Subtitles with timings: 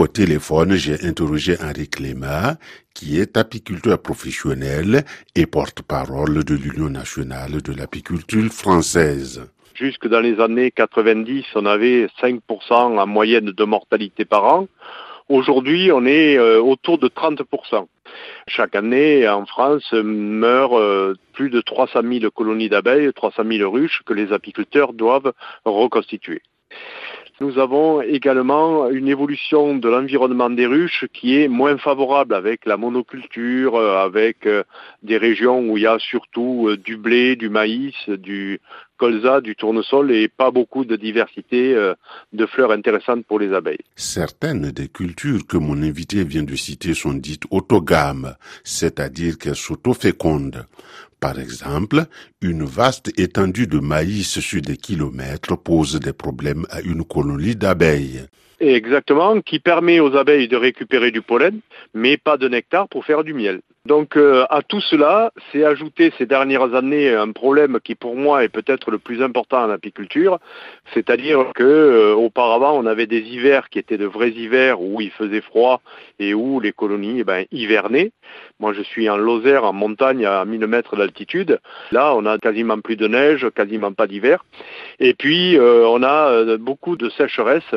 [0.00, 2.54] Au téléphone, j'ai interrogé Henri Clément,
[2.94, 9.50] qui est apiculteur professionnel et porte-parole de l'Union nationale de l'apiculture française.
[9.74, 12.40] Jusque dans les années 90, on avait 5%
[12.70, 14.68] en moyenne de mortalité par an.
[15.28, 17.88] Aujourd'hui, on est euh, autour de 30%.
[18.46, 24.02] Chaque année, en France, meurent euh, plus de 300 000 colonies d'abeilles, 300 000 ruches
[24.06, 25.32] que les apiculteurs doivent
[25.64, 26.40] reconstituer.
[27.40, 32.76] Nous avons également une évolution de l'environnement des ruches qui est moins favorable avec la
[32.76, 34.64] monoculture, euh, avec euh,
[35.04, 38.60] des régions où il y a surtout euh, du blé, du maïs, du
[38.96, 41.76] colza, du tournesol et pas beaucoup de diversité
[42.32, 43.78] de fleurs intéressantes pour les abeilles.
[43.94, 48.34] Certaines des cultures que mon invité vient de citer sont dites autogames,
[48.64, 50.66] c'est-à-dire qu'elles s'autofécondent.
[51.20, 52.04] Par exemple,
[52.40, 58.26] une vaste étendue de maïs sur des kilomètres pose des problèmes à une colonie d'abeilles.
[58.60, 61.60] Exactement, qui permet aux abeilles de récupérer du pollen,
[61.94, 63.60] mais pas de nectar pour faire du miel.
[63.88, 68.44] Donc euh, à tout cela, c'est ajouté ces dernières années un problème qui pour moi
[68.44, 70.40] est peut-être le plus important en apiculture,
[70.92, 75.10] c'est-à-dire que euh, auparavant on avait des hivers qui étaient de vrais hivers où il
[75.10, 75.80] faisait froid
[76.18, 78.12] et où les colonies eh ben, hivernaient.
[78.60, 81.58] Moi je suis en Lozère, en montagne à 1000 mètres d'altitude.
[81.90, 84.44] Là on a quasiment plus de neige, quasiment pas d'hiver.
[85.00, 87.74] Et puis euh, on a beaucoup de sécheresse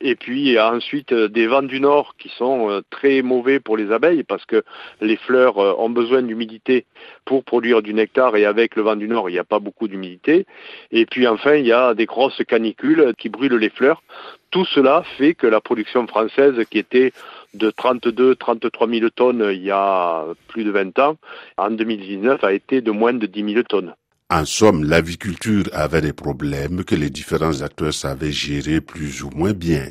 [0.00, 4.46] et puis ensuite des vents du nord qui sont très mauvais pour les abeilles parce
[4.46, 4.62] que
[5.02, 6.86] les fleurs euh, ont besoin d'humidité
[7.24, 9.88] pour produire du nectar et avec le vent du nord, il n'y a pas beaucoup
[9.88, 10.46] d'humidité.
[10.90, 14.02] Et puis enfin, il y a des grosses canicules qui brûlent les fleurs.
[14.50, 17.12] Tout cela fait que la production française, qui était
[17.54, 21.16] de 32-33 000 tonnes il y a plus de 20 ans,
[21.56, 23.94] en 2019 a été de moins de 10 000 tonnes.
[24.32, 29.52] En somme, l'aviculture avait des problèmes que les différents acteurs savaient gérer plus ou moins
[29.52, 29.88] bien.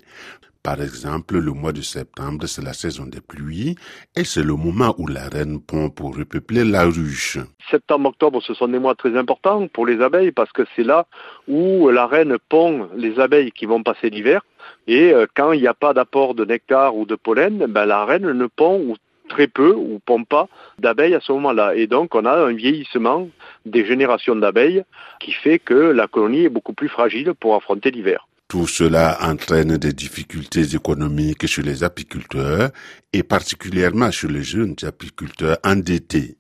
[0.62, 3.76] Par exemple, le mois de septembre, c'est la saison des pluies
[4.18, 7.38] et c'est le moment où la reine pond pour repeupler la ruche.
[7.72, 11.08] Septembre-octobre, ce sont des mois très importants pour les abeilles parce que c'est là
[11.48, 14.42] où la reine pond les abeilles qui vont passer l'hiver.
[14.86, 18.04] Et euh, quand il n'y a pas d'apport de nectar ou de pollen, ben, la
[18.04, 18.96] reine ne pond ou
[19.30, 21.76] très peu ou pond pas d'abeilles à ce moment-là.
[21.76, 23.30] Et donc on a un vieillissement
[23.66, 24.84] des générations d'abeilles
[25.22, 28.28] qui fait que la colonie est beaucoup plus fragile pour affronter l'hiver.
[28.50, 32.72] Tout cela entraîne des difficultés économiques chez les apiculteurs
[33.14, 36.40] et particulièrement chez les jeunes apiculteurs endettés.